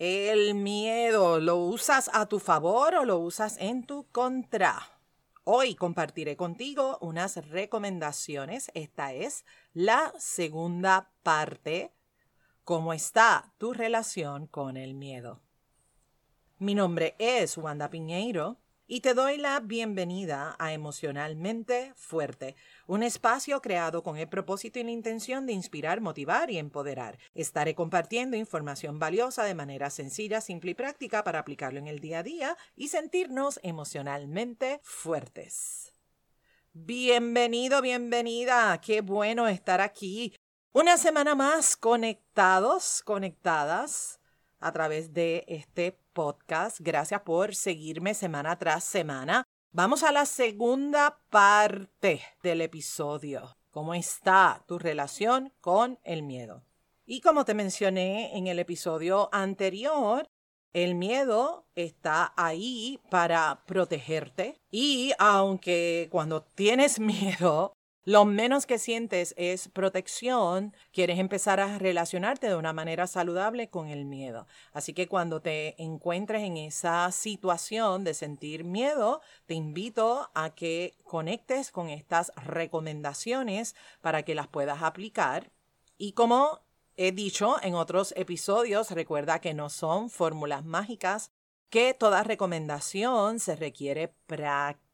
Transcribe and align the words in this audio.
El 0.00 0.54
miedo, 0.54 1.40
¿lo 1.40 1.58
usas 1.58 2.08
a 2.14 2.24
tu 2.24 2.38
favor 2.38 2.94
o 2.94 3.04
lo 3.04 3.18
usas 3.18 3.58
en 3.58 3.84
tu 3.84 4.06
contra? 4.10 4.80
Hoy 5.44 5.74
compartiré 5.74 6.38
contigo 6.38 6.96
unas 7.02 7.48
recomendaciones. 7.48 8.70
Esta 8.72 9.12
es 9.12 9.44
la 9.74 10.14
segunda 10.16 11.10
parte. 11.22 11.92
¿Cómo 12.64 12.94
está 12.94 13.52
tu 13.58 13.74
relación 13.74 14.46
con 14.46 14.78
el 14.78 14.94
miedo? 14.94 15.42
Mi 16.58 16.74
nombre 16.74 17.14
es 17.18 17.58
Wanda 17.58 17.90
Piñeiro 17.90 18.56
y 18.92 19.02
te 19.02 19.14
doy 19.14 19.36
la 19.36 19.60
bienvenida 19.60 20.56
a 20.58 20.72
Emocionalmente 20.72 21.92
Fuerte, 21.94 22.56
un 22.88 23.04
espacio 23.04 23.62
creado 23.62 24.02
con 24.02 24.16
el 24.16 24.28
propósito 24.28 24.80
y 24.80 24.82
la 24.82 24.90
intención 24.90 25.46
de 25.46 25.52
inspirar, 25.52 26.00
motivar 26.00 26.50
y 26.50 26.58
empoderar. 26.58 27.16
Estaré 27.32 27.76
compartiendo 27.76 28.36
información 28.36 28.98
valiosa 28.98 29.44
de 29.44 29.54
manera 29.54 29.90
sencilla, 29.90 30.40
simple 30.40 30.72
y 30.72 30.74
práctica 30.74 31.22
para 31.22 31.38
aplicarlo 31.38 31.78
en 31.78 31.86
el 31.86 32.00
día 32.00 32.18
a 32.18 32.22
día 32.24 32.56
y 32.74 32.88
sentirnos 32.88 33.60
emocionalmente 33.62 34.80
fuertes. 34.82 35.94
Bienvenido, 36.72 37.82
bienvenida. 37.82 38.80
Qué 38.80 39.02
bueno 39.02 39.46
estar 39.46 39.80
aquí. 39.80 40.34
Una 40.72 40.96
semana 40.96 41.36
más 41.36 41.76
conectados, 41.76 43.02
conectadas 43.04 44.18
a 44.58 44.72
través 44.72 45.12
de 45.12 45.44
este 45.46 45.96
Gracias 46.80 47.22
por 47.22 47.54
seguirme 47.54 48.12
semana 48.12 48.58
tras 48.58 48.84
semana. 48.84 49.44
Vamos 49.72 50.02
a 50.02 50.12
la 50.12 50.26
segunda 50.26 51.18
parte 51.30 52.20
del 52.42 52.60
episodio. 52.60 53.56
¿Cómo 53.70 53.94
está 53.94 54.62
tu 54.66 54.78
relación 54.78 55.52
con 55.60 55.98
el 56.04 56.22
miedo? 56.22 56.62
Y 57.06 57.22
como 57.22 57.44
te 57.44 57.54
mencioné 57.54 58.36
en 58.36 58.48
el 58.48 58.58
episodio 58.58 59.30
anterior, 59.32 60.26
el 60.74 60.94
miedo 60.94 61.64
está 61.74 62.34
ahí 62.36 63.00
para 63.10 63.62
protegerte 63.66 64.60
y 64.70 65.12
aunque 65.18 66.08
cuando 66.10 66.42
tienes 66.42 67.00
miedo 67.00 67.72
lo 68.04 68.24
menos 68.24 68.64
que 68.64 68.78
sientes 68.78 69.34
es 69.36 69.68
protección, 69.68 70.74
quieres 70.90 71.18
empezar 71.18 71.60
a 71.60 71.78
relacionarte 71.78 72.48
de 72.48 72.56
una 72.56 72.72
manera 72.72 73.06
saludable 73.06 73.68
con 73.68 73.88
el 73.88 74.06
miedo. 74.06 74.46
Así 74.72 74.94
que 74.94 75.06
cuando 75.06 75.42
te 75.42 75.80
encuentres 75.82 76.42
en 76.42 76.56
esa 76.56 77.12
situación 77.12 78.02
de 78.04 78.14
sentir 78.14 78.64
miedo, 78.64 79.20
te 79.44 79.52
invito 79.52 80.30
a 80.34 80.54
que 80.54 80.94
conectes 81.04 81.70
con 81.70 81.90
estas 81.90 82.32
recomendaciones 82.36 83.76
para 84.00 84.22
que 84.22 84.34
las 84.34 84.48
puedas 84.48 84.82
aplicar. 84.82 85.50
Y 85.98 86.12
como 86.12 86.60
he 86.96 87.12
dicho 87.12 87.56
en 87.62 87.74
otros 87.74 88.14
episodios, 88.16 88.90
recuerda 88.92 89.40
que 89.40 89.52
no 89.52 89.68
son 89.68 90.08
fórmulas 90.08 90.64
mágicas, 90.64 91.32
que 91.68 91.92
toda 91.92 92.22
recomendación 92.22 93.40
se 93.40 93.56
requiere 93.56 94.08
práctica 94.26 94.89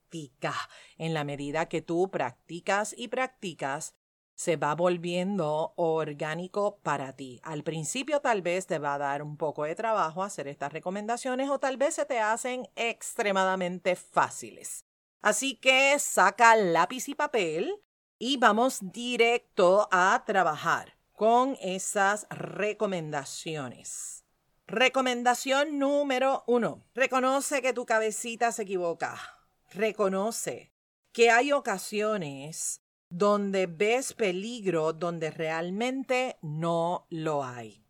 en 0.99 1.15
la 1.15 1.25
medida 1.25 1.69
que 1.69 1.83
tú 1.83 2.11
practicas 2.11 2.95
y 2.97 3.09
practicas, 3.09 3.95
se 4.35 4.57
va 4.57 4.75
volviendo 4.75 5.73
orgánico 5.77 6.79
para 6.83 7.15
ti. 7.15 7.41
Al 7.43 7.63
principio 7.63 8.21
tal 8.21 8.43
vez 8.43 8.67
te 8.67 8.79
va 8.79 8.95
a 8.95 8.99
dar 8.99 9.23
un 9.23 9.37
poco 9.39 9.65
de 9.65 9.75
trabajo 9.75 10.23
hacer 10.23 10.47
estas 10.47 10.73
recomendaciones 10.73 11.49
o 11.49 11.59
tal 11.59 11.79
vez 11.79 11.95
se 11.95 12.05
te 12.05 12.21
hacen 12.21 12.69
extremadamente 12.77 13.97
fáciles. 13.97 14.85
Así 15.23 15.57
que 15.57 15.99
saca 15.99 16.55
lápiz 16.55 17.09
y 17.09 17.15
papel 17.15 17.83
y 18.19 18.37
vamos 18.37 18.81
directo 18.93 19.89
a 19.91 20.23
trabajar 20.27 20.99
con 21.13 21.57
esas 21.63 22.27
recomendaciones. 22.29 24.25
Recomendación 24.67 25.79
número 25.79 26.45
uno. 26.47 26.85
Reconoce 26.95 27.63
que 27.63 27.73
tu 27.73 27.87
cabecita 27.87 28.53
se 28.53 28.63
equivoca 28.63 29.36
reconoce 29.73 30.73
que 31.13 31.31
hay 31.31 31.53
ocasiones 31.53 32.83
donde 33.09 33.67
ves 33.67 34.13
peligro 34.13 34.93
donde 34.93 35.31
realmente 35.31 36.37
no 36.43 37.07
lo 37.11 37.45
hay. 37.45 37.83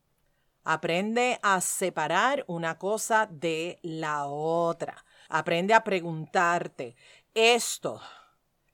Aprende 0.64 1.38
a 1.42 1.60
separar 1.60 2.44
una 2.48 2.76
cosa 2.76 3.26
de 3.30 3.78
la 3.82 4.26
otra. 4.26 5.04
Aprende 5.28 5.74
a 5.74 5.84
preguntarte, 5.84 6.96
¿esto 7.34 8.00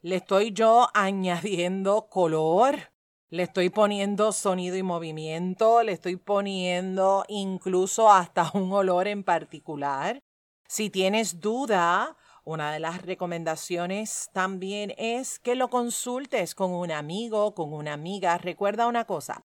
le 0.00 0.16
estoy 0.16 0.53
yo 0.53 0.88
añadiendo 0.94 2.09
color? 2.09 2.93
Le 3.28 3.44
estoy 3.44 3.71
poniendo 3.71 4.32
sonido 4.32 4.77
y 4.77 4.82
movimiento, 4.82 5.82
le 5.82 5.93
estoy 5.93 6.16
poniendo 6.16 7.25
incluso 7.28 8.10
hasta 8.10 8.50
un 8.54 8.72
olor 8.72 9.06
en 9.06 9.22
particular. 9.22 10.22
Si 10.66 10.91
tienes 10.91 11.41
duda, 11.41 12.16
una 12.44 12.72
de 12.72 12.80
las 12.80 13.03
recomendaciones 13.03 14.30
también 14.32 14.94
es 14.98 15.38
que 15.38 15.54
lo 15.54 15.69
consultes 15.70 16.54
con 16.54 16.72
un 16.72 16.91
amigo, 16.91 17.54
con 17.54 17.72
una 17.72 17.92
amiga. 17.92 18.36
Recuerda 18.38 18.86
una 18.86 19.04
cosa, 19.04 19.44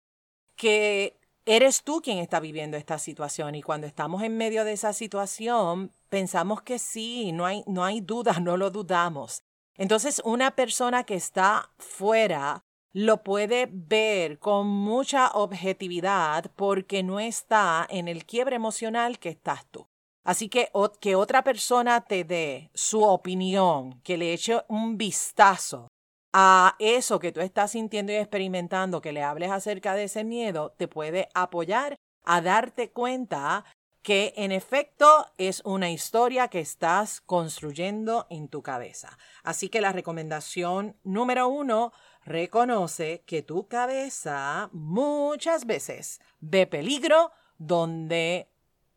que 0.57 1.19
eres 1.45 1.83
tú 1.83 2.01
quien 2.03 2.19
está 2.19 2.41
viviendo 2.41 2.77
esta 2.77 2.99
situación 2.99 3.55
y 3.55 3.63
cuando 3.63 3.87
estamos 3.87 4.23
en 4.23 4.37
medio 4.37 4.65
de 4.65 4.73
esa 4.73 4.93
situación 4.93 5.93
pensamos 6.09 6.63
que 6.63 6.79
sí, 6.79 7.33
no 7.33 7.47
hay, 7.47 7.63
no 7.67 7.85
hay 7.85 8.01
duda, 8.01 8.39
no 8.41 8.57
lo 8.57 8.71
dudamos. 8.71 9.43
Entonces 9.77 10.23
una 10.25 10.57
persona 10.57 11.05
que 11.05 11.15
está 11.15 11.71
fuera 11.79 12.65
lo 12.93 13.23
puede 13.23 13.69
ver 13.71 14.39
con 14.39 14.67
mucha 14.67 15.31
objetividad 15.33 16.51
porque 16.57 17.03
no 17.03 17.21
está 17.21 17.87
en 17.91 18.09
el 18.09 18.25
quiebre 18.25 18.57
emocional 18.57 19.19
que 19.19 19.29
estás 19.29 19.67
tú. 19.67 19.87
Así 20.27 20.49
que 20.49 20.71
que 21.01 21.15
otra 21.15 21.45
persona 21.45 22.01
te 22.01 22.25
dé 22.25 22.71
su 22.75 23.03
opinión, 23.03 24.01
que 24.03 24.17
le 24.17 24.33
eche 24.33 24.61
un 24.69 24.99
vistazo 24.99 25.89
a 26.33 26.75
eso 26.81 27.21
que 27.21 27.31
tú 27.31 27.41
estás 27.41 27.71
sintiendo 27.71 28.13
y 28.13 28.17
experimentando, 28.17 29.01
que 29.01 29.13
le 29.13 29.23
hables 29.23 29.53
acerca 29.53 29.95
de 29.95 30.05
ese 30.05 30.25
miedo, 30.25 30.75
te 30.77 30.89
puede 30.89 31.29
apoyar 31.33 31.97
a 32.25 32.41
darte 32.41 32.91
cuenta 32.91 33.65
que 34.03 34.35
en 34.37 34.51
efecto 34.51 35.27
es 35.39 35.63
una 35.65 35.91
historia 35.91 36.49
que 36.49 36.61
estás 36.61 37.21
construyendo 37.21 38.27
en 38.29 38.49
tu 38.49 38.63
cabeza. 38.63 39.17
Así 39.45 39.69
que 39.69 39.81
la 39.81 39.93
recomendación 39.93 40.97
número 41.05 41.49
uno, 41.49 41.93
reconoce 42.25 43.23
que 43.27 43.43
tu 43.43 43.69
cabeza 43.69 44.71
muchas 44.73 45.67
veces 45.67 46.21
ve 46.41 46.67
peligro 46.67 47.31
donde 47.59 48.49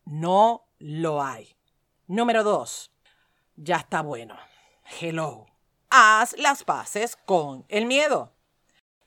no 0.04 0.69
lo 0.80 1.22
hay. 1.22 1.54
Número 2.08 2.42
dos, 2.42 2.90
ya 3.54 3.76
está 3.76 4.00
bueno. 4.00 4.36
Hello. 5.00 5.46
Haz 5.90 6.36
las 6.38 6.64
paces 6.64 7.16
con 7.16 7.64
el 7.68 7.86
miedo. 7.86 8.32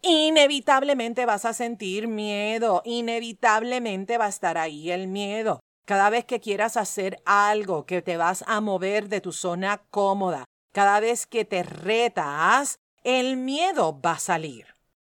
Inevitablemente 0.02 1.26
vas 1.26 1.46
a 1.46 1.54
sentir 1.54 2.08
miedo, 2.08 2.82
inevitablemente 2.86 4.18
va 4.18 4.26
a 4.26 4.30
estar 4.30 4.58
ahí 4.58 4.92
el 4.92 5.08
miedo. 5.08 5.60
Cada 5.86 6.10
vez 6.10 6.26
que 6.26 6.40
quieras 6.40 6.78
hacer 6.78 7.22
algo, 7.26 7.86
que 7.86 8.02
te 8.02 8.18
vas 8.18 8.44
a 8.48 8.62
mover 8.62 9.10
de 9.10 9.22
tu 9.22 9.32
zona 9.32 9.82
cómoda, 9.90 10.46
cada 10.72 11.00
vez 11.00 11.26
que 11.26 11.46
te 11.46 11.64
retas, 11.64 12.80
el 13.04 13.38
miedo 13.38 14.00
va 14.00 14.14
a 14.14 14.20
salir. 14.20 14.68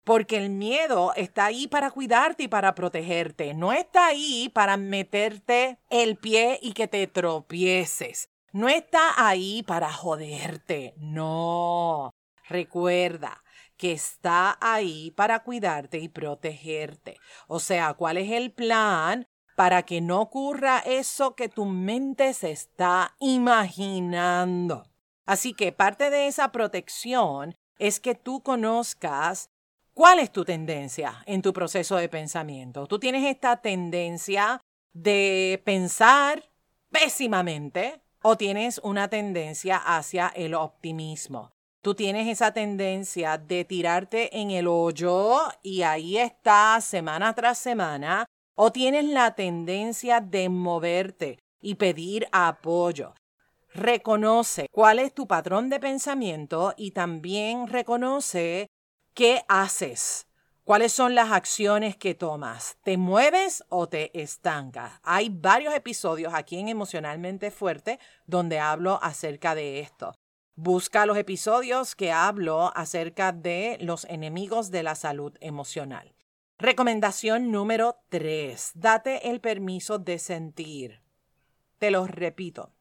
Porque 0.06 0.38
el 0.38 0.52
miedo 0.52 1.14
está 1.16 1.46
ahí 1.46 1.68
para 1.68 1.90
cuidarte 1.90 2.44
y 2.44 2.48
para 2.48 2.76
protegerte. 2.76 3.56
No 3.56 3.74
está 3.74 4.06
ahí 4.06 4.50
para 4.54 4.78
meterte 4.78 5.80
el 5.90 6.16
pie 6.16 6.60
y 6.62 6.74
que 6.74 6.88
te 6.88 7.08
tropieces. 7.08 8.30
No 8.54 8.70
está 8.70 9.28
ahí 9.28 9.64
para 9.64 9.92
joderte. 9.92 10.94
No. 10.98 12.14
Recuerda 12.48 13.44
que 13.78 13.94
está 13.94 14.58
ahí 14.62 15.12
para 15.12 15.40
cuidarte 15.40 15.98
y 15.98 16.08
protegerte. 16.08 17.18
O 17.48 17.60
sea, 17.60 17.96
¿cuál 17.96 18.18
es 18.18 18.32
el 18.32 18.52
plan? 18.54 19.28
Para 19.56 19.84
que 19.84 20.02
no 20.02 20.22
ocurra 20.22 20.80
eso 20.86 21.36
que 21.36 21.50
tu 21.50 21.66
mente 21.66 22.34
se 22.36 22.52
está 22.52 23.16
imaginando. 23.20 24.84
Así 25.26 25.54
que 25.54 25.72
parte 25.72 26.12
de 26.12 26.28
esa 26.28 26.52
protección 26.52 27.58
es 27.80 28.00
que 28.00 28.14
tú 28.14 28.44
conozcas 28.44 29.50
¿Cuál 29.96 30.20
es 30.20 30.30
tu 30.30 30.44
tendencia 30.44 31.24
en 31.26 31.42
tu 31.42 31.54
proceso 31.54 31.96
de 31.96 32.10
pensamiento? 32.10 32.86
¿Tú 32.86 33.00
tienes 33.00 33.24
esta 33.24 33.62
tendencia 33.62 34.60
de 34.92 35.62
pensar 35.64 36.52
pésimamente 36.92 38.02
o 38.22 38.36
tienes 38.36 38.82
una 38.84 39.08
tendencia 39.08 39.78
hacia 39.78 40.28
el 40.36 40.54
optimismo? 40.54 41.54
Tú 41.82 41.96
tienes 41.96 42.28
esa 42.28 42.52
tendencia 42.52 43.38
de 43.38 43.64
tirarte 43.64 44.38
en 44.38 44.52
el 44.52 44.68
hoyo 44.68 45.38
y 45.64 45.84
ahí 45.84 46.18
estás 46.18 46.84
semana 46.84 47.34
tras 47.34 47.58
semana 47.58 48.26
o 48.54 48.74
tienes 48.74 49.06
la 49.06 49.34
tendencia 49.34 50.20
de 50.20 50.50
moverte 50.50 51.40
y 51.62 51.76
pedir 51.76 52.28
apoyo. 52.34 53.14
Reconoce 53.74 54.68
cuál 54.74 55.00
es 55.00 55.14
tu 55.14 55.26
patrón 55.26 55.70
de 55.70 55.80
pensamiento 55.80 56.74
y 56.76 56.92
también 56.92 57.68
reconoce 57.68 58.68
¿Qué 59.16 59.46
haces 59.48 60.28
¿Cuáles 60.66 60.92
son 60.92 61.16
las 61.16 61.32
acciones 61.32 61.96
que 61.96 62.16
tomas? 62.16 62.78
¿Te 62.84 62.98
mueves 62.98 63.64
o 63.70 63.88
te 63.88 64.20
estancas? 64.20 65.00
Hay 65.04 65.30
varios 65.30 65.74
episodios 65.74 66.34
aquí 66.34 66.60
en 66.60 66.68
Emocionalmente 66.68 67.50
Fuerte 67.50 67.98
donde 68.26 68.60
hablo 68.60 69.00
acerca 69.02 69.56
de 69.56 69.80
esto. 69.80 70.18
Busca 70.56 71.06
los 71.06 71.18
episodios 71.18 71.96
que 71.96 72.12
hablo 72.12 72.76
acerca 72.76 73.32
de 73.32 73.78
los 73.80 74.04
enemigos 74.06 74.70
de 74.70 74.84
la 74.84 74.96
salud 74.96 75.38
emocional. 75.40 76.14
Recomendación 76.58 77.52
número 77.52 77.98
3. 78.10 78.72
Date 78.74 79.30
el 79.30 79.40
permiso 79.40 79.98
de 79.98 80.20
sentir. 80.20 81.04
Te 81.78 81.90
lo 81.90 82.06
repito. 82.06 82.74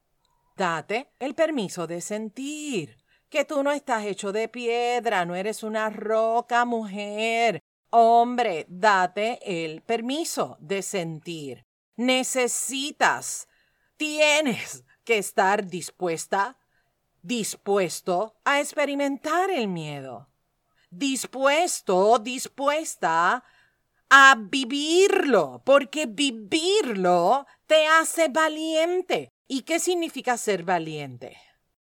Date 0.57 1.13
el 1.21 1.37
permiso 1.37 1.87
de 1.87 2.01
sentir. 2.01 3.04
Que 3.35 3.45
tú 3.45 3.65
no 3.65 3.73
estás 3.73 4.05
hecho 4.05 4.31
de 4.31 4.47
piedra, 4.47 5.25
no 5.25 5.35
eres 5.35 5.65
una 5.65 5.91
roca, 5.91 6.65
mujer. 6.65 7.61
Hombre, 7.91 8.65
date 8.69 9.41
el 9.43 9.83
permiso 9.83 10.57
de 10.61 10.83
sentir. 10.83 11.67
Necesitas, 11.97 13.49
tienes 13.97 14.85
que 15.03 15.19
estar 15.19 15.67
dispuesta, 15.67 16.61
dispuesto 17.23 18.37
a 18.45 18.61
experimentar 18.61 19.51
el 19.51 19.67
miedo. 19.67 20.29
Dispuesto, 20.89 22.21
dispuesta 22.21 23.43
a 24.11 24.37
vivirlo, 24.39 25.61
porque 25.65 26.07
vivirlo 26.07 27.49
te 27.67 27.85
hace 27.89 28.29
valiente. 28.29 29.33
¿Y 29.49 29.63
qué 29.63 29.81
significa 29.81 30.37
ser 30.37 30.63
valiente? 30.63 31.37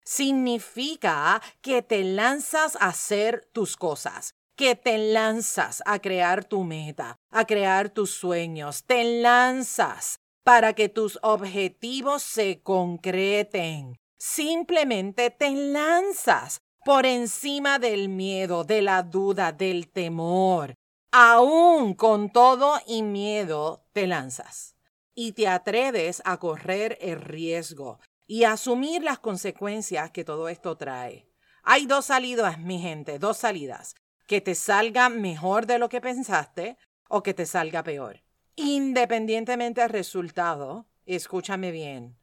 Significa 0.03 1.41
que 1.61 1.81
te 1.81 2.03
lanzas 2.03 2.75
a 2.75 2.87
hacer 2.87 3.47
tus 3.53 3.77
cosas, 3.77 4.33
que 4.55 4.75
te 4.75 4.97
lanzas 4.97 5.81
a 5.85 5.99
crear 5.99 6.45
tu 6.45 6.63
meta, 6.63 7.17
a 7.29 7.45
crear 7.45 7.89
tus 7.89 8.11
sueños, 8.11 8.83
te 8.85 9.21
lanzas 9.21 10.19
para 10.43 10.73
que 10.73 10.89
tus 10.89 11.19
objetivos 11.21 12.23
se 12.23 12.61
concreten. 12.61 13.97
Simplemente 14.17 15.29
te 15.29 15.51
lanzas 15.51 16.59
por 16.83 17.05
encima 17.05 17.79
del 17.79 18.09
miedo, 18.09 18.63
de 18.63 18.81
la 18.81 19.03
duda, 19.03 19.51
del 19.51 19.89
temor. 19.91 20.75
Aún 21.11 21.93
con 21.93 22.31
todo 22.31 22.79
y 22.87 23.03
miedo 23.03 23.85
te 23.93 24.07
lanzas 24.07 24.75
y 25.13 25.33
te 25.33 25.47
atreves 25.47 26.21
a 26.25 26.37
correr 26.37 26.97
el 27.01 27.19
riesgo 27.19 27.99
y 28.31 28.45
asumir 28.45 29.03
las 29.03 29.19
consecuencias 29.19 30.11
que 30.11 30.23
todo 30.23 30.47
esto 30.47 30.77
trae. 30.77 31.27
Hay 31.63 31.85
dos 31.85 32.05
salidas, 32.05 32.57
mi 32.59 32.79
gente, 32.79 33.19
dos 33.19 33.35
salidas 33.35 33.93
que 34.25 34.39
te 34.39 34.55
salga 34.55 35.09
mejor 35.09 35.65
de 35.65 35.77
lo 35.77 35.89
que 35.89 35.99
pensaste 35.99 36.77
o 37.09 37.23
que 37.23 37.33
te 37.33 37.45
salga 37.45 37.83
peor. 37.83 38.23
Independientemente 38.55 39.81
del 39.81 39.89
resultado, 39.89 40.87
escúchame 41.05 41.71
bien, 41.71 42.17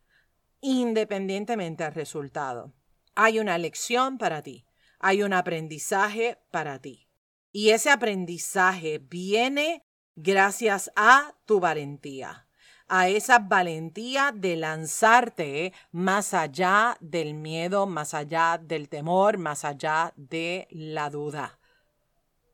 independientemente 0.62 1.84
del 1.84 1.92
resultado, 1.92 2.72
hay 3.14 3.38
una 3.38 3.58
lección 3.58 4.16
para 4.16 4.40
ti, 4.40 4.64
hay 4.98 5.22
un 5.22 5.34
aprendizaje 5.34 6.38
para 6.50 6.78
ti. 6.78 7.10
Y 7.52 7.68
ese 7.68 7.90
aprendizaje 7.90 8.96
viene 8.96 9.84
gracias 10.16 10.90
a 10.96 11.34
tu 11.44 11.60
valentía 11.60 12.47
a 12.88 13.08
esa 13.08 13.38
valentía 13.38 14.32
de 14.34 14.56
lanzarte 14.56 15.72
más 15.92 16.34
allá 16.34 16.96
del 17.00 17.34
miedo, 17.34 17.86
más 17.86 18.14
allá 18.14 18.58
del 18.62 18.88
temor, 18.88 19.38
más 19.38 19.64
allá 19.64 20.12
de 20.16 20.66
la 20.70 21.10
duda. 21.10 21.58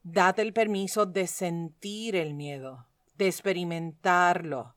Date 0.03 0.43
el 0.43 0.53
permiso 0.53 1.07
de 1.07 1.27
sentir 1.27 2.17
el 2.17 2.35
miedo, 2.35 2.87
de 3.17 3.29
experimentarlo, 3.29 4.77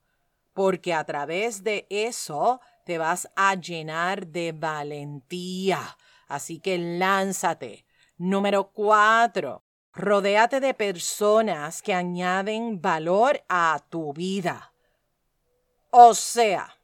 porque 0.53 0.93
a 0.93 1.03
través 1.03 1.63
de 1.63 1.85
eso 1.89 2.61
te 2.85 2.97
vas 2.97 3.29
a 3.35 3.55
llenar 3.55 4.27
de 4.27 4.53
valentía. 4.53 5.97
Así 6.27 6.59
que 6.59 6.77
lánzate. 6.77 7.85
Número 8.17 8.71
cuatro, 8.71 9.63
rodéate 9.93 10.59
de 10.59 10.73
personas 10.73 11.81
que 11.81 11.93
añaden 11.93 12.81
valor 12.81 13.43
a 13.49 13.79
tu 13.89 14.13
vida. 14.13 14.73
O 15.91 16.13
sea, 16.13 16.77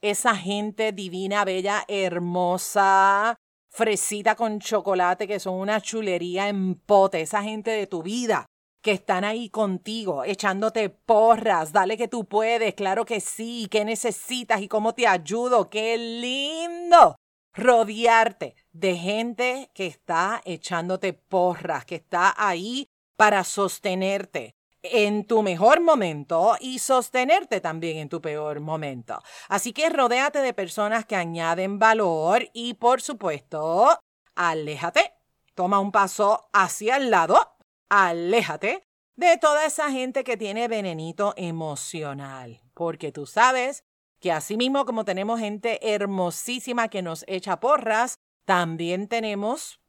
esa 0.00 0.36
gente 0.36 0.92
divina, 0.92 1.44
bella, 1.44 1.84
hermosa, 1.88 3.36
fresita 3.70 4.34
con 4.34 4.60
chocolate, 4.60 5.26
que 5.26 5.40
son 5.40 5.54
una 5.54 5.80
chulería 5.80 6.48
en 6.48 6.74
pote, 6.74 7.20
esa 7.20 7.42
gente 7.42 7.70
de 7.70 7.86
tu 7.86 8.02
vida 8.02 8.46
que 8.82 8.92
están 8.92 9.24
ahí 9.24 9.50
contigo, 9.50 10.24
echándote 10.24 10.88
porras, 10.88 11.72
dale 11.72 11.98
que 11.98 12.08
tú 12.08 12.24
puedes, 12.24 12.74
claro 12.74 13.04
que 13.04 13.20
sí, 13.20 13.68
qué 13.70 13.84
necesitas 13.84 14.62
y 14.62 14.68
cómo 14.68 14.94
te 14.94 15.06
ayudo, 15.06 15.68
qué 15.68 15.98
lindo 15.98 17.16
rodearte 17.52 18.54
de 18.72 18.96
gente 18.96 19.70
que 19.74 19.86
está 19.86 20.40
echándote 20.44 21.12
porras, 21.12 21.84
que 21.84 21.96
está 21.96 22.34
ahí 22.36 22.88
para 23.16 23.44
sostenerte, 23.44 24.54
en 24.82 25.24
tu 25.24 25.42
mejor 25.42 25.80
momento 25.80 26.56
y 26.60 26.78
sostenerte 26.78 27.60
también 27.60 27.98
en 27.98 28.08
tu 28.08 28.20
peor 28.20 28.60
momento. 28.60 29.22
Así 29.48 29.72
que 29.72 29.88
rodéate 29.90 30.40
de 30.40 30.54
personas 30.54 31.04
que 31.04 31.16
añaden 31.16 31.78
valor 31.78 32.48
y 32.52 32.74
por 32.74 33.02
supuesto, 33.02 33.98
aléjate. 34.34 35.12
Toma 35.54 35.80
un 35.80 35.92
paso 35.92 36.48
hacia 36.52 36.96
el 36.96 37.10
lado, 37.10 37.56
aléjate 37.88 38.86
de 39.16 39.36
toda 39.36 39.66
esa 39.66 39.90
gente 39.90 40.24
que 40.24 40.38
tiene 40.38 40.68
venenito 40.68 41.34
emocional, 41.36 42.62
porque 42.72 43.12
tú 43.12 43.26
sabes 43.26 43.84
que 44.18 44.32
así 44.32 44.56
mismo 44.56 44.86
como 44.86 45.04
tenemos 45.04 45.40
gente 45.40 45.92
hermosísima 45.92 46.88
que 46.88 47.02
nos 47.02 47.24
echa 47.26 47.60
porras, 47.60 48.18
también 48.46 49.08
tenemos 49.08 49.80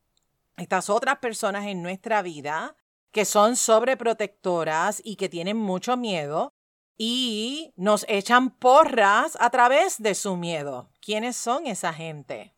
estas 0.58 0.90
otras 0.90 1.20
personas 1.20 1.66
en 1.66 1.82
nuestra 1.82 2.22
vida 2.22 2.76
que 3.12 3.26
son 3.26 3.56
sobreprotectoras 3.56 5.02
y 5.04 5.16
que 5.16 5.30
tienen 5.30 5.58
mucho 5.58 5.98
miedo 5.98 6.54
y 6.98 7.74
nos 7.76 8.06
echan 8.08 8.52
porras 8.52 9.38
a 9.40 9.50
través 9.50 10.02
de 10.02 10.16
su 10.16 10.38
miedo. 10.38 10.90
¿Quiénes 11.02 11.36
son 11.36 11.68
esa 11.68 11.94
gente? 11.94 12.56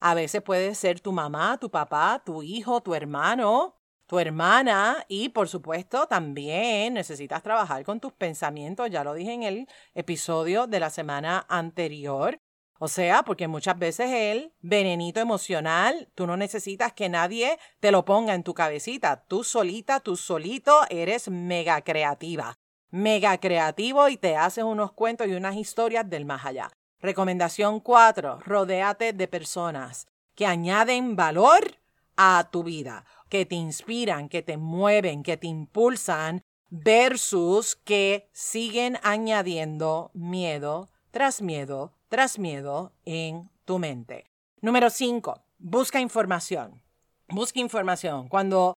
A 0.00 0.14
veces 0.14 0.42
puede 0.42 0.74
ser 0.74 1.00
tu 1.00 1.12
mamá, 1.12 1.58
tu 1.58 1.70
papá, 1.70 2.22
tu 2.24 2.42
hijo, 2.42 2.82
tu 2.82 2.94
hermano, 2.94 3.76
tu 4.06 4.18
hermana 4.18 5.04
y 5.08 5.30
por 5.30 5.48
supuesto 5.48 6.06
también 6.06 6.94
necesitas 6.94 7.42
trabajar 7.42 7.84
con 7.84 8.00
tus 8.00 8.12
pensamientos. 8.12 8.90
Ya 8.90 9.02
lo 9.02 9.14
dije 9.14 9.32
en 9.32 9.42
el 9.42 9.66
episodio 9.94 10.66
de 10.66 10.80
la 10.80 10.90
semana 10.90 11.46
anterior. 11.48 12.38
O 12.78 12.88
sea, 12.88 13.22
porque 13.22 13.48
muchas 13.48 13.78
veces 13.78 14.10
el 14.10 14.52
venenito 14.60 15.20
emocional, 15.20 16.08
tú 16.14 16.26
no 16.26 16.36
necesitas 16.36 16.92
que 16.92 17.08
nadie 17.08 17.58
te 17.80 17.92
lo 17.92 18.04
ponga 18.04 18.34
en 18.34 18.42
tu 18.42 18.52
cabecita. 18.52 19.24
Tú 19.26 19.44
solita, 19.44 20.00
tú 20.00 20.16
solito 20.16 20.80
eres 20.90 21.28
mega 21.28 21.80
creativa. 21.82 22.58
Mega 22.90 23.38
creativo 23.38 24.08
y 24.08 24.16
te 24.16 24.36
haces 24.36 24.64
unos 24.64 24.92
cuentos 24.92 25.28
y 25.28 25.34
unas 25.34 25.56
historias 25.56 26.08
del 26.08 26.24
más 26.24 26.44
allá. 26.44 26.70
Recomendación 27.00 27.80
4. 27.80 28.40
Rodéate 28.44 29.12
de 29.12 29.28
personas 29.28 30.06
que 30.34 30.46
añaden 30.46 31.16
valor 31.16 31.78
a 32.16 32.48
tu 32.50 32.64
vida, 32.64 33.04
que 33.28 33.46
te 33.46 33.54
inspiran, 33.54 34.28
que 34.28 34.42
te 34.42 34.56
mueven, 34.56 35.22
que 35.22 35.36
te 35.36 35.46
impulsan, 35.46 36.42
versus 36.70 37.76
que 37.76 38.28
siguen 38.32 38.98
añadiendo 39.02 40.10
miedo 40.14 40.90
tras 41.10 41.40
miedo 41.40 41.93
tras 42.08 42.38
miedo 42.38 42.92
en 43.04 43.50
tu 43.64 43.78
mente. 43.78 44.30
Número 44.60 44.90
5. 44.90 45.42
Busca 45.58 46.00
información. 46.00 46.82
Busca 47.28 47.60
información. 47.60 48.28
Cuando 48.28 48.74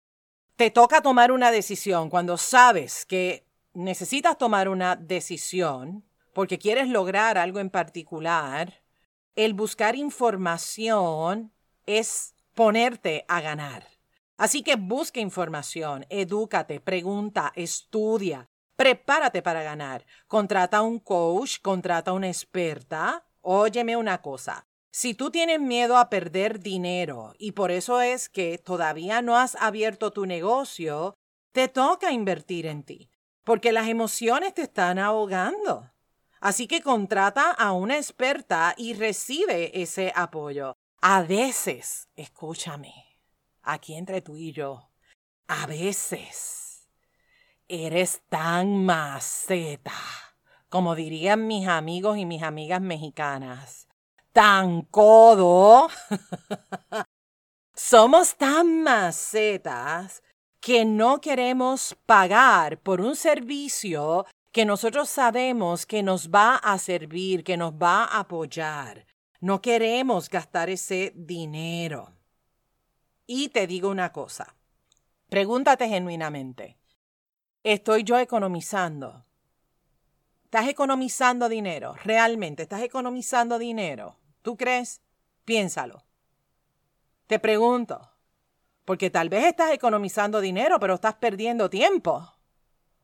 te 0.55 0.71
toca 0.71 1.01
tomar 1.01 1.31
una 1.31 1.51
decisión, 1.51 2.09
cuando 2.09 2.37
sabes 2.37 3.05
que 3.05 3.45
necesitas 3.73 4.37
tomar 4.37 4.69
una 4.69 4.95
decisión 4.95 6.03
porque 6.33 6.57
quieres 6.57 6.89
lograr 6.89 7.37
algo 7.37 7.59
en 7.59 7.69
particular, 7.69 8.81
el 9.35 9.53
buscar 9.53 9.95
información 9.95 11.51
es 11.85 12.35
ponerte 12.53 13.25
a 13.27 13.41
ganar. 13.41 13.87
Así 14.37 14.63
que 14.63 14.75
busca 14.75 15.19
información, 15.19 16.05
edúcate, 16.09 16.79
pregunta, 16.81 17.53
estudia, 17.55 18.49
Prepárate 18.75 19.41
para 19.41 19.63
ganar. 19.63 20.05
Contrata 20.27 20.81
un 20.81 20.99
coach, 20.99 21.59
contrata 21.61 22.11
una 22.11 22.27
experta. 22.27 23.25
Óyeme 23.41 23.95
una 23.95 24.21
cosa. 24.21 24.67
Si 24.91 25.13
tú 25.13 25.29
tienes 25.29 25.59
miedo 25.59 25.97
a 25.97 26.09
perder 26.09 26.59
dinero 26.59 27.33
y 27.37 27.51
por 27.51 27.71
eso 27.71 28.01
es 28.01 28.29
que 28.29 28.57
todavía 28.57 29.21
no 29.21 29.37
has 29.37 29.55
abierto 29.55 30.11
tu 30.11 30.25
negocio, 30.25 31.13
te 31.51 31.67
toca 31.67 32.11
invertir 32.11 32.65
en 32.65 32.83
ti, 32.83 33.09
porque 33.43 33.71
las 33.71 33.87
emociones 33.87 34.53
te 34.53 34.63
están 34.63 34.99
ahogando. 34.99 35.91
Así 36.39 36.67
que 36.67 36.81
contrata 36.81 37.51
a 37.51 37.71
una 37.71 37.97
experta 37.97 38.73
y 38.77 38.93
recibe 38.93 39.81
ese 39.81 40.11
apoyo. 40.15 40.73
A 41.01 41.23
veces, 41.23 42.09
escúchame, 42.15 42.93
aquí 43.63 43.95
entre 43.95 44.21
tú 44.21 44.37
y 44.37 44.51
yo, 44.53 44.91
a 45.47 45.65
veces 45.65 46.64
eres 47.67 48.21
tan 48.29 48.85
maceta, 48.85 49.93
como 50.69 50.95
dirían 50.95 51.47
mis 51.47 51.67
amigos 51.67 52.17
y 52.17 52.25
mis 52.25 52.43
amigas 52.43 52.81
mexicanas, 52.81 53.87
tan 54.31 54.81
codo. 54.83 55.89
Somos 57.73 58.35
tan 58.35 58.83
macetas 58.83 60.23
que 60.59 60.85
no 60.85 61.21
queremos 61.21 61.95
pagar 62.05 62.79
por 62.79 63.01
un 63.01 63.15
servicio 63.15 64.25
que 64.51 64.65
nosotros 64.65 65.09
sabemos 65.09 65.85
que 65.85 66.01
nos 66.01 66.29
va 66.29 66.55
a 66.55 66.77
servir, 66.77 67.43
que 67.43 67.57
nos 67.57 67.73
va 67.73 68.05
a 68.05 68.19
apoyar. 68.19 69.05
No 69.41 69.61
queremos 69.61 70.29
gastar 70.29 70.69
ese 70.69 71.11
dinero. 71.15 72.13
Y 73.27 73.49
te 73.49 73.67
digo 73.67 73.89
una 73.89 74.11
cosa, 74.11 74.55
pregúntate 75.29 75.89
genuinamente, 75.89 76.77
¿estoy 77.65 78.03
yo 78.03 78.19
economizando? 78.19 79.25
¿Estás 80.43 80.67
economizando 80.67 81.49
dinero? 81.49 81.95
¿Realmente 82.03 82.63
estás 82.63 82.83
economizando 82.83 83.57
dinero? 83.57 84.17
¿Tú 84.43 84.55
crees? 84.55 85.01
Piénsalo. 85.45 86.03
Te 87.25 87.39
pregunto, 87.39 88.11
porque 88.85 89.09
tal 89.09 89.29
vez 89.29 89.45
estás 89.45 89.71
economizando 89.71 90.41
dinero, 90.41 90.79
pero 90.79 90.93
estás 90.93 91.15
perdiendo 91.15 91.67
tiempo. 91.67 92.31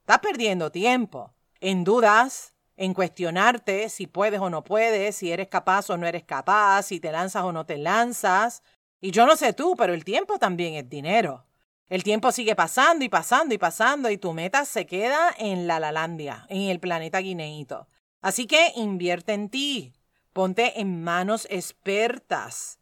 Estás 0.01 0.19
perdiendo 0.19 0.71
tiempo 0.71 1.33
en 1.59 1.83
dudas, 1.83 2.53
en 2.77 2.93
cuestionarte 2.93 3.89
si 3.89 4.05
puedes 4.05 4.39
o 4.39 4.51
no 4.51 4.63
puedes, 4.63 5.15
si 5.15 5.31
eres 5.31 5.47
capaz 5.47 5.89
o 5.89 5.97
no 5.97 6.05
eres 6.05 6.23
capaz, 6.23 6.83
si 6.83 6.99
te 6.99 7.11
lanzas 7.11 7.43
o 7.43 7.51
no 7.51 7.65
te 7.65 7.79
lanzas. 7.79 8.61
Y 8.99 9.09
yo 9.09 9.25
no 9.25 9.35
sé 9.35 9.53
tú, 9.53 9.75
pero 9.75 9.95
el 9.95 10.05
tiempo 10.05 10.37
también 10.37 10.75
es 10.75 10.87
dinero. 10.87 11.45
El 11.91 12.05
tiempo 12.05 12.31
sigue 12.31 12.55
pasando 12.55 13.03
y 13.03 13.09
pasando 13.09 13.53
y 13.53 13.57
pasando 13.57 14.09
y 14.09 14.17
tu 14.17 14.31
meta 14.31 14.63
se 14.63 14.85
queda 14.85 15.35
en 15.37 15.67
la 15.67 15.77
Lalandia, 15.81 16.45
en 16.47 16.69
el 16.69 16.79
planeta 16.79 17.19
guineíto. 17.19 17.89
Así 18.21 18.47
que 18.47 18.71
invierte 18.77 19.33
en 19.33 19.49
ti, 19.49 19.91
ponte 20.31 20.79
en 20.79 21.03
manos 21.03 21.45
expertas. 21.49 22.79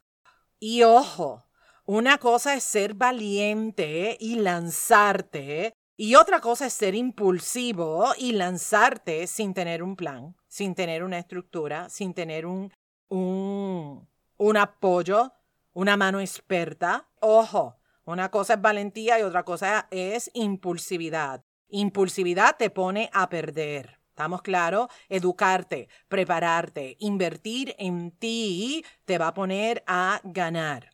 Y 0.59 0.83
ojo, 0.83 1.43
una 1.85 2.19
cosa 2.19 2.53
es 2.53 2.63
ser 2.63 2.93
valiente 2.93 4.15
y 4.19 4.35
lanzarte 4.35 5.73
y 5.97 6.13
otra 6.13 6.39
cosa 6.39 6.67
es 6.67 6.73
ser 6.73 6.93
impulsivo 6.93 8.13
y 8.15 8.33
lanzarte 8.33 9.25
sin 9.25 9.55
tener 9.55 9.81
un 9.81 9.95
plan, 9.95 10.35
sin 10.47 10.75
tener 10.75 11.03
una 11.03 11.17
estructura, 11.17 11.89
sin 11.89 12.13
tener 12.13 12.45
un, 12.45 12.71
un, 13.07 14.07
un 14.37 14.57
apoyo, 14.57 15.33
una 15.73 15.97
mano 15.97 16.19
experta. 16.19 17.09
Ojo, 17.21 17.78
una 18.11 18.31
cosa 18.31 18.55
es 18.55 18.61
valentía 18.61 19.19
y 19.19 19.23
otra 19.23 19.43
cosa 19.43 19.87
es 19.91 20.31
impulsividad. 20.33 21.43
Impulsividad 21.69 22.57
te 22.57 22.69
pone 22.69 23.09
a 23.13 23.29
perder. 23.29 23.99
¿Estamos 24.09 24.41
claros? 24.41 24.89
Educarte, 25.07 25.87
prepararte, 26.07 26.97
invertir 26.99 27.75
en 27.77 28.11
ti 28.11 28.83
te 29.05 29.17
va 29.17 29.27
a 29.27 29.33
poner 29.33 29.83
a 29.87 30.19
ganar. 30.23 30.89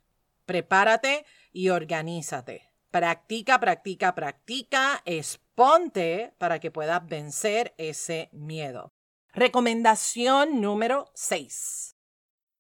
Prepárate 0.46 1.26
y 1.52 1.70
organízate. 1.70 2.70
Practica, 2.92 3.60
practica, 3.60 4.14
practica, 4.14 5.02
exponte 5.06 6.34
para 6.38 6.60
que 6.60 6.70
puedas 6.70 7.06
vencer 7.08 7.74
ese 7.78 8.30
miedo. 8.32 8.94
Recomendación 9.34 10.62
número 10.62 11.12
6. 11.16 11.95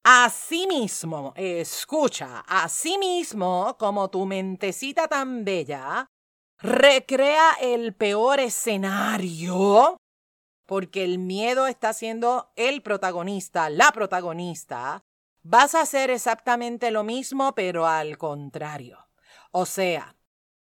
Asimismo, 0.07 1.33
escucha, 1.35 2.45
asimismo, 2.47 3.75
como 3.79 4.11
tu 4.11 4.27
mentecita 4.27 5.07
tan 5.07 5.43
bella, 5.43 6.05
recrea 6.59 7.53
el 7.59 7.95
peor 7.95 8.39
escenario, 8.39 9.97
porque 10.67 11.03
el 11.03 11.17
miedo 11.17 11.65
está 11.65 11.91
siendo 11.91 12.51
el 12.55 12.83
protagonista, 12.83 13.71
la 13.71 13.91
protagonista, 13.91 15.01
vas 15.41 15.73
a 15.73 15.81
hacer 15.81 16.11
exactamente 16.11 16.91
lo 16.91 17.03
mismo, 17.03 17.55
pero 17.55 17.87
al 17.87 18.19
contrario. 18.19 19.07
O 19.49 19.65
sea, 19.65 20.15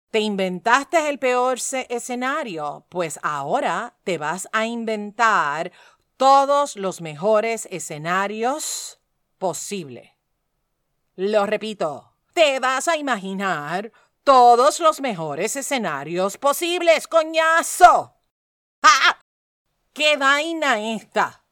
¿Te 0.10 0.20
inventaste 0.20 1.10
el 1.10 1.18
peor 1.18 1.58
escenario? 1.90 2.86
Pues 2.90 3.20
ahora 3.24 3.98
te 4.04 4.20
vas 4.20 4.48
a 4.54 4.68
inventar 4.68 5.72
todos 6.18 6.76
los 6.76 7.02
mejores 7.02 7.68
escenarios 7.72 9.00
posibles. 9.44 10.10
Lo 11.18 11.46
repito, 11.46 12.16
te 12.34 12.62
vas 12.62 12.88
a 12.88 12.96
imaginar 12.96 13.92
todos 14.24 14.80
los 14.80 15.02
mejores 15.02 15.58
escenarios 15.58 16.38
posibles, 16.38 17.10
coñazo. 17.10 18.16
¡Ah! 18.82 19.20
¿Qué 19.92 20.16
vaina 20.16 20.80
esta 20.96 21.44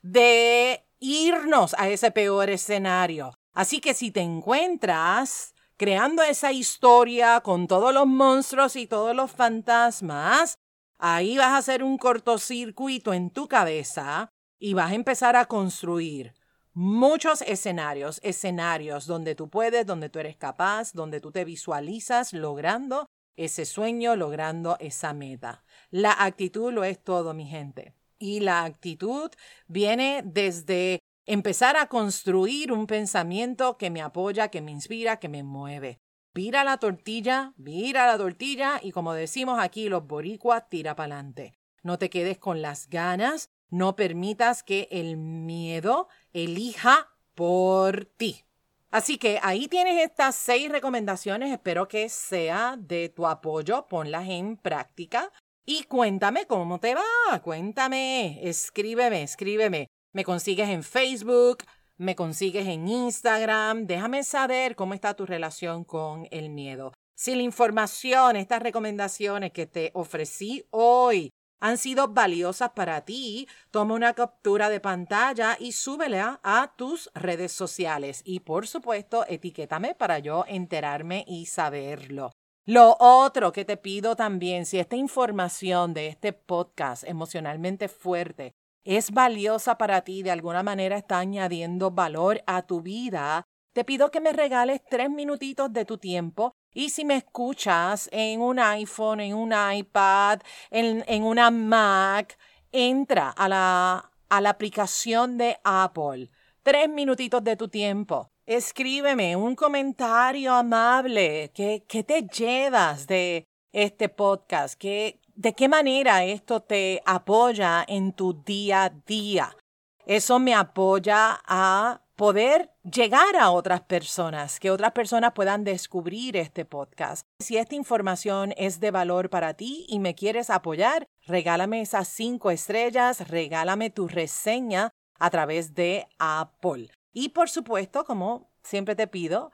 de 0.00 0.86
irnos 1.00 1.74
a 1.76 1.88
ese 1.88 2.12
peor 2.12 2.50
escenario? 2.50 3.34
Así 3.52 3.80
que 3.80 3.94
si 3.94 4.12
te 4.12 4.20
encuentras 4.20 5.52
creando 5.76 6.22
esa 6.22 6.52
historia 6.52 7.40
con 7.40 7.66
todos 7.66 7.92
los 7.92 8.06
monstruos 8.06 8.76
y 8.76 8.86
todos 8.86 9.16
los 9.16 9.32
fantasmas, 9.32 10.54
ahí 10.98 11.36
vas 11.36 11.48
a 11.48 11.56
hacer 11.56 11.82
un 11.82 11.98
cortocircuito 11.98 13.12
en 13.12 13.30
tu 13.30 13.48
cabeza 13.48 14.30
y 14.60 14.74
vas 14.74 14.92
a 14.92 14.94
empezar 14.94 15.34
a 15.34 15.46
construir 15.46 16.39
muchos 16.72 17.42
escenarios, 17.42 18.20
escenarios 18.22 19.06
donde 19.06 19.34
tú 19.34 19.48
puedes, 19.48 19.86
donde 19.86 20.08
tú 20.08 20.18
eres 20.18 20.36
capaz, 20.36 20.92
donde 20.92 21.20
tú 21.20 21.32
te 21.32 21.44
visualizas 21.44 22.32
logrando 22.32 23.06
ese 23.36 23.64
sueño, 23.64 24.16
logrando 24.16 24.76
esa 24.80 25.12
meta. 25.12 25.64
La 25.90 26.12
actitud 26.12 26.72
lo 26.72 26.84
es 26.84 27.02
todo, 27.02 27.34
mi 27.34 27.46
gente. 27.46 27.94
Y 28.18 28.40
la 28.40 28.64
actitud 28.64 29.30
viene 29.66 30.22
desde 30.24 31.00
empezar 31.26 31.76
a 31.76 31.86
construir 31.86 32.72
un 32.72 32.86
pensamiento 32.86 33.78
que 33.78 33.90
me 33.90 34.02
apoya, 34.02 34.48
que 34.48 34.60
me 34.60 34.72
inspira, 34.72 35.18
que 35.18 35.28
me 35.28 35.42
mueve. 35.42 36.00
Vira 36.34 36.62
la 36.64 36.76
tortilla, 36.76 37.54
vira 37.56 38.06
la 38.06 38.18
tortilla 38.18 38.78
y 38.82 38.92
como 38.92 39.14
decimos 39.14 39.58
aquí 39.58 39.88
los 39.88 40.06
boricuas, 40.06 40.68
tira 40.68 40.94
para 40.94 41.14
adelante. 41.14 41.54
No 41.82 41.98
te 41.98 42.10
quedes 42.10 42.38
con 42.38 42.62
las 42.62 42.88
ganas, 42.88 43.48
no 43.70 43.96
permitas 43.96 44.62
que 44.62 44.88
el 44.90 45.16
miedo 45.16 46.08
elija 46.32 47.08
por 47.34 48.06
ti. 48.16 48.44
Así 48.90 49.18
que 49.18 49.38
ahí 49.42 49.68
tienes 49.68 50.02
estas 50.02 50.34
seis 50.34 50.68
recomendaciones, 50.68 51.52
espero 51.52 51.86
que 51.86 52.08
sea 52.08 52.76
de 52.76 53.08
tu 53.08 53.26
apoyo, 53.26 53.86
ponlas 53.88 54.28
en 54.28 54.56
práctica 54.56 55.30
y 55.64 55.84
cuéntame 55.84 56.46
cómo 56.46 56.80
te 56.80 56.96
va, 56.96 57.40
cuéntame, 57.42 58.40
escríbeme, 58.42 59.22
escríbeme. 59.22 59.86
Me 60.12 60.24
consigues 60.24 60.68
en 60.68 60.82
Facebook, 60.82 61.58
me 61.96 62.16
consigues 62.16 62.66
en 62.66 62.88
Instagram. 62.88 63.86
Déjame 63.86 64.24
saber 64.24 64.74
cómo 64.74 64.94
está 64.94 65.14
tu 65.14 65.24
relación 65.24 65.84
con 65.84 66.26
el 66.32 66.50
miedo. 66.50 66.92
Si 67.14 67.36
la 67.36 67.42
información, 67.42 68.34
estas 68.34 68.62
recomendaciones 68.62 69.52
que 69.52 69.66
te 69.66 69.92
ofrecí 69.94 70.64
hoy 70.70 71.30
han 71.60 71.78
sido 71.78 72.08
valiosas 72.08 72.70
para 72.70 73.02
ti, 73.02 73.46
toma 73.70 73.94
una 73.94 74.14
captura 74.14 74.68
de 74.68 74.80
pantalla 74.80 75.56
y 75.60 75.72
súbela 75.72 76.40
a 76.42 76.72
tus 76.76 77.10
redes 77.14 77.52
sociales. 77.52 78.22
Y 78.24 78.40
por 78.40 78.66
supuesto, 78.66 79.24
etiquétame 79.28 79.94
para 79.94 80.18
yo 80.18 80.44
enterarme 80.48 81.24
y 81.28 81.46
saberlo. 81.46 82.32
Lo 82.66 82.96
otro 82.98 83.52
que 83.52 83.64
te 83.64 83.76
pido 83.76 84.16
también, 84.16 84.66
si 84.66 84.78
esta 84.78 84.96
información 84.96 85.94
de 85.94 86.08
este 86.08 86.32
podcast 86.32 87.04
emocionalmente 87.04 87.88
fuerte 87.88 88.52
es 88.84 89.10
valiosa 89.10 89.76
para 89.76 90.02
ti, 90.02 90.22
de 90.22 90.30
alguna 90.30 90.62
manera 90.62 90.96
está 90.96 91.18
añadiendo 91.18 91.90
valor 91.90 92.42
a 92.46 92.62
tu 92.62 92.80
vida, 92.80 93.44
te 93.72 93.84
pido 93.84 94.10
que 94.10 94.20
me 94.20 94.32
regales 94.32 94.80
tres 94.88 95.10
minutitos 95.10 95.72
de 95.72 95.84
tu 95.84 95.98
tiempo 95.98 96.52
y 96.72 96.90
si 96.90 97.04
me 97.04 97.16
escuchas 97.16 98.08
en 98.12 98.40
un 98.40 98.58
iPhone, 98.58 99.20
en 99.20 99.34
un 99.34 99.52
iPad, 99.52 100.40
en, 100.70 101.04
en 101.06 101.24
una 101.24 101.50
Mac, 101.50 102.38
entra 102.72 103.30
a 103.30 103.48
la, 103.48 104.10
a 104.28 104.40
la 104.40 104.50
aplicación 104.50 105.36
de 105.36 105.58
Apple. 105.64 106.30
Tres 106.62 106.88
minutitos 106.88 107.42
de 107.42 107.56
tu 107.56 107.68
tiempo. 107.68 108.30
Escríbeme 108.46 109.36
un 109.36 109.54
comentario 109.54 110.54
amable. 110.54 111.50
¿Qué, 111.54 111.84
te 112.04 112.22
llevas 112.22 113.06
de 113.06 113.46
este 113.72 114.08
podcast? 114.08 114.74
¿Qué, 114.74 115.20
¿De 115.34 115.52
qué 115.52 115.68
manera 115.68 116.24
esto 116.24 116.60
te 116.60 117.02
apoya 117.06 117.84
en 117.86 118.12
tu 118.12 118.42
día 118.42 118.84
a 118.84 118.90
día? 118.90 119.56
Eso 120.04 120.38
me 120.38 120.54
apoya 120.54 121.40
a 121.46 122.00
poder 122.20 122.70
llegar 122.82 123.34
a 123.40 123.50
otras 123.50 123.80
personas, 123.80 124.60
que 124.60 124.70
otras 124.70 124.92
personas 124.92 125.32
puedan 125.32 125.64
descubrir 125.64 126.36
este 126.36 126.66
podcast. 126.66 127.26
Si 127.38 127.56
esta 127.56 127.74
información 127.74 128.52
es 128.58 128.78
de 128.78 128.90
valor 128.90 129.30
para 129.30 129.54
ti 129.54 129.86
y 129.88 130.00
me 130.00 130.14
quieres 130.14 130.50
apoyar, 130.50 131.06
regálame 131.26 131.80
esas 131.80 132.08
cinco 132.08 132.50
estrellas, 132.50 133.26
regálame 133.30 133.88
tu 133.88 134.06
reseña 134.06 134.90
a 135.18 135.30
través 135.30 135.74
de 135.74 136.08
Apple. 136.18 136.90
Y 137.14 137.30
por 137.30 137.48
supuesto, 137.48 138.04
como 138.04 138.50
siempre 138.62 138.94
te 138.94 139.06
pido, 139.06 139.50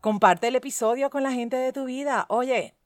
comparte 0.00 0.48
el 0.48 0.56
episodio 0.56 1.10
con 1.10 1.22
la 1.22 1.32
gente 1.32 1.56
de 1.56 1.74
tu 1.74 1.84
vida. 1.84 2.24
Oye, 2.30 2.78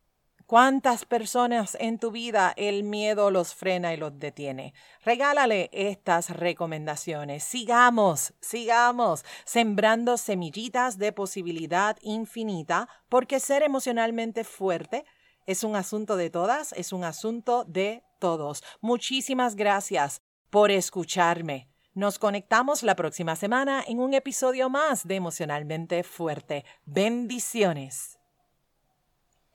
¿Cuántas 0.50 1.04
personas 1.04 1.76
en 1.78 2.00
tu 2.00 2.10
vida 2.10 2.52
el 2.56 2.82
miedo 2.82 3.30
los 3.30 3.54
frena 3.54 3.94
y 3.94 3.96
los 3.96 4.18
detiene? 4.18 4.74
Regálale 5.04 5.70
estas 5.72 6.30
recomendaciones. 6.30 7.44
Sigamos, 7.44 8.34
sigamos 8.40 9.24
sembrando 9.44 10.16
semillitas 10.16 10.98
de 10.98 11.12
posibilidad 11.12 11.96
infinita 12.02 12.88
porque 13.08 13.38
ser 13.38 13.62
emocionalmente 13.62 14.42
fuerte 14.42 15.04
es 15.46 15.62
un 15.62 15.76
asunto 15.76 16.16
de 16.16 16.30
todas, 16.30 16.72
es 16.72 16.92
un 16.92 17.04
asunto 17.04 17.64
de 17.64 18.02
todos. 18.18 18.64
Muchísimas 18.80 19.54
gracias 19.54 20.20
por 20.50 20.72
escucharme. 20.72 21.68
Nos 21.94 22.18
conectamos 22.18 22.82
la 22.82 22.96
próxima 22.96 23.36
semana 23.36 23.84
en 23.86 24.00
un 24.00 24.14
episodio 24.14 24.68
más 24.68 25.06
de 25.06 25.14
Emocionalmente 25.14 26.02
Fuerte. 26.02 26.64
Bendiciones. 26.86 28.19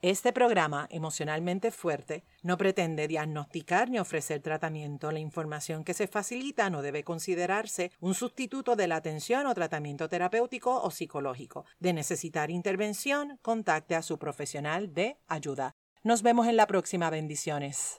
Este 0.06 0.32
programa, 0.32 0.86
emocionalmente 0.92 1.72
fuerte, 1.72 2.22
no 2.44 2.56
pretende 2.56 3.08
diagnosticar 3.08 3.90
ni 3.90 3.98
ofrecer 3.98 4.40
tratamiento. 4.40 5.10
La 5.10 5.18
información 5.18 5.82
que 5.82 5.94
se 5.94 6.06
facilita 6.06 6.70
no 6.70 6.80
debe 6.80 7.02
considerarse 7.02 7.90
un 7.98 8.14
sustituto 8.14 8.76
de 8.76 8.86
la 8.86 8.94
atención 8.94 9.48
o 9.48 9.54
tratamiento 9.54 10.08
terapéutico 10.08 10.80
o 10.80 10.92
psicológico. 10.92 11.64
De 11.80 11.92
necesitar 11.92 12.52
intervención, 12.52 13.40
contacte 13.42 13.96
a 13.96 14.02
su 14.02 14.16
profesional 14.16 14.94
de 14.94 15.18
ayuda. 15.26 15.74
Nos 16.04 16.22
vemos 16.22 16.46
en 16.46 16.54
la 16.54 16.68
próxima. 16.68 17.10
Bendiciones. 17.10 17.98